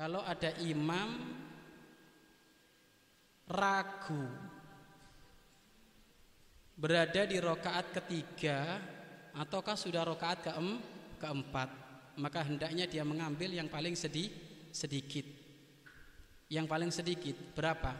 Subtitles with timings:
[0.00, 1.12] kalau ada imam
[3.52, 4.24] ragu.
[6.80, 8.80] Berada di rokaat ketiga
[9.36, 10.80] ataukah sudah rokaat keem,
[11.20, 11.68] keempat?
[12.16, 14.32] Maka hendaknya dia mengambil yang paling sedih,
[14.72, 15.28] sedikit.
[16.48, 17.92] Yang paling sedikit berapa?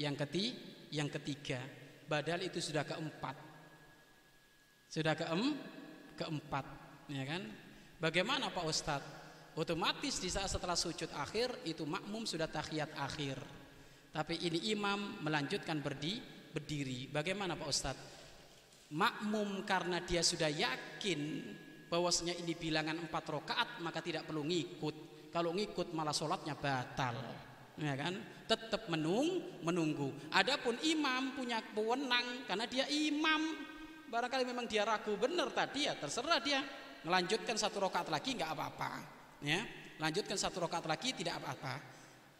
[0.00, 0.44] Yang keti
[0.96, 1.60] yang ketiga.
[2.08, 3.36] Badal itu sudah keempat.
[4.88, 5.60] Sudah keem
[6.16, 6.64] keempat
[7.12, 7.44] ya kan?
[8.00, 9.17] Bagaimana Pak Ustadz
[9.58, 13.36] otomatis di saat setelah sujud akhir itu makmum sudah tahiyat akhir.
[14.14, 16.22] Tapi ini imam melanjutkan berdi
[16.54, 17.10] berdiri.
[17.10, 18.06] Bagaimana Pak Ustadz?
[18.94, 21.20] Makmum karena dia sudah yakin
[21.92, 25.28] bahwasanya ini bilangan empat rakaat maka tidak perlu ngikut.
[25.28, 27.18] Kalau ngikut malah sholatnya batal.
[27.78, 28.16] Ya kan?
[28.48, 30.08] Tetap menung menunggu.
[30.32, 33.68] Adapun imam punya pewenang karena dia imam.
[34.08, 35.20] Barangkali memang dia ragu.
[35.20, 36.64] Benar tadi ya terserah dia.
[37.04, 39.60] Melanjutkan satu rakaat lagi nggak apa-apa ya
[39.98, 41.74] lanjutkan satu rakaat lagi tidak apa-apa.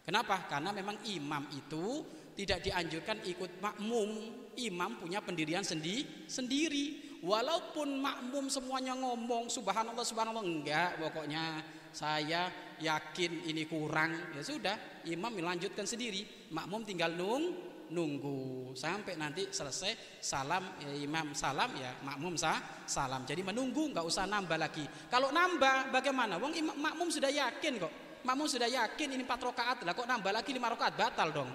[0.09, 0.49] Kenapa?
[0.49, 2.01] Karena memang imam itu
[2.33, 4.09] tidak dianjurkan ikut makmum.
[4.57, 7.19] Imam punya pendirian sendi sendiri.
[7.19, 11.61] Walaupun makmum semuanya ngomong subhanallah subhanallah enggak pokoknya
[11.91, 12.47] saya
[12.79, 14.15] yakin ini kurang.
[14.33, 16.25] Ya sudah imam melanjutkan sendiri.
[16.55, 23.25] Makmum tinggal nung nunggu sampai nanti selesai salam ya imam salam ya makmum sah salam.
[23.25, 24.85] Jadi menunggu nggak usah nambah lagi.
[25.09, 26.37] Kalau nambah bagaimana?
[26.37, 27.93] Wong imam, makmum sudah yakin kok.
[28.27, 30.95] Makmum sudah yakin ini empat rakaat lah kok nambah lagi lima rakaat?
[30.97, 31.51] Batal dong.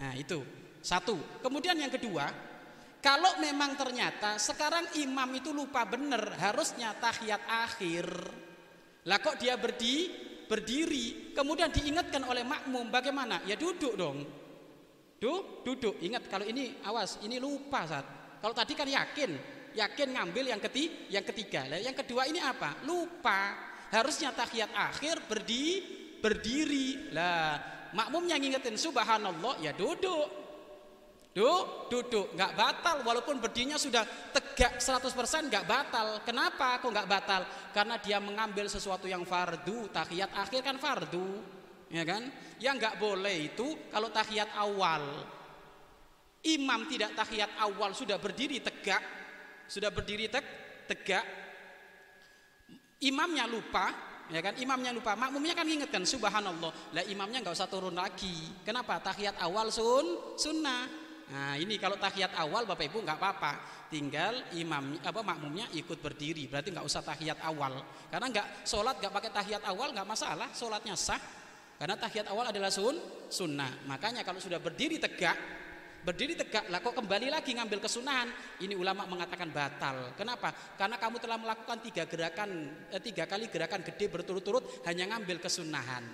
[0.00, 0.40] Nah itu.
[0.82, 1.18] Satu.
[1.42, 2.30] Kemudian yang kedua
[3.02, 8.06] kalau memang ternyata sekarang imam itu lupa bener harusnya tahiyat akhir.
[9.06, 10.10] Lah kok dia berdi,
[10.50, 13.46] berdiri, kemudian diingatkan oleh makmum bagaimana?
[13.46, 14.26] Ya duduk dong.
[15.16, 15.96] Du, duduk.
[16.04, 18.04] Ingat kalau ini awas, ini lupa saat.
[18.40, 19.30] Kalau tadi kan yakin,
[19.72, 21.60] yakin ngambil yang ketiga, yang ketiga.
[21.72, 22.84] Lah yang kedua ini apa?
[22.84, 23.72] Lupa.
[23.88, 25.80] Harusnya tahiyat akhir berdi,
[26.20, 27.16] berdiri.
[27.16, 27.56] Lah
[27.96, 30.44] makmum yang ingetin subhanallah ya duduk.
[31.36, 36.24] Duduk, duduk, nggak batal walaupun berdirinya sudah tegak 100% nggak batal.
[36.24, 37.44] Kenapa kok nggak batal?
[37.76, 41.44] Karena dia mengambil sesuatu yang fardu, tahiyat akhir kan fardu,
[41.92, 42.26] ya kan?
[42.62, 45.02] Yang nggak boleh itu kalau tahiyat awal.
[46.46, 49.02] Imam tidak tahiyat awal sudah berdiri tegak,
[49.66, 50.46] sudah berdiri teg,
[50.86, 51.26] tegak.
[53.02, 53.90] Imamnya lupa,
[54.30, 58.98] ya kan imamnya lupa makmumnya kan ingatkan subhanallah lah imamnya nggak usah turun lagi kenapa
[58.98, 63.52] tahiyat awal sun sunnah Nah ini kalau tahiyat awal Bapak Ibu nggak apa-apa,
[63.90, 67.82] tinggal imam apa makmumnya ikut berdiri, berarti nggak usah tahiyat awal.
[68.06, 71.18] Karena nggak sholat nggak pakai tahiyat awal nggak masalah, sholatnya sah.
[71.76, 72.96] Karena tahiyat awal adalah sun
[73.28, 73.84] sunnah.
[73.84, 75.36] Makanya kalau sudah berdiri tegak,
[76.00, 78.32] berdiri tegak lah kok kembali lagi ngambil kesunahan.
[78.64, 80.16] Ini ulama mengatakan batal.
[80.16, 80.56] Kenapa?
[80.80, 82.50] Karena kamu telah melakukan tiga gerakan,
[82.88, 86.04] eh, tiga kali gerakan gede berturut-turut hanya ngambil kesunahan.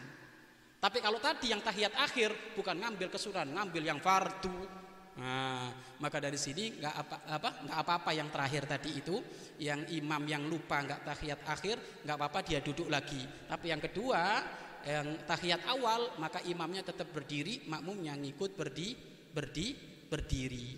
[0.82, 5.68] Tapi kalau tadi yang tahiyat akhir bukan ngambil kesunahan, ngambil yang fardu, Nah,
[6.00, 9.20] maka dari sini nggak apa apa nggak apa-apa yang terakhir tadi itu,
[9.60, 11.76] yang imam yang lupa nggak tahiyat akhir
[12.08, 13.20] nggak apa-apa dia duduk lagi.
[13.44, 14.40] Tapi yang kedua
[14.86, 18.94] yang tahiyat awal maka imamnya tetap berdiri, makmumnya ngikut berdi
[19.32, 19.74] berdi
[20.06, 20.68] berdiri.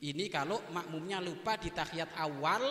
[0.00, 2.62] Ini kalau makmumnya lupa di tahiyat awal,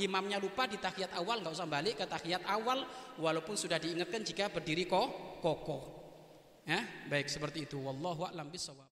[0.00, 2.86] imamnya lupa di tahiyat awal nggak usah balik ke tahiyat awal
[3.20, 5.82] walaupun sudah diingatkan jika berdiri kok kokoh.
[6.64, 7.80] Ya, baik seperti itu.
[7.80, 8.87] Wallahu a'lam bishawab.